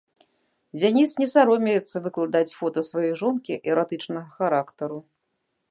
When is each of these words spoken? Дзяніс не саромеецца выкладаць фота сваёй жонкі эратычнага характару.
Дзяніс 0.79 1.11
не 1.23 1.27
саромеецца 1.33 2.03
выкладаць 2.07 2.55
фота 2.61 2.79
сваёй 2.91 3.15
жонкі 3.21 3.61
эратычнага 3.75 4.27
характару. 4.41 4.97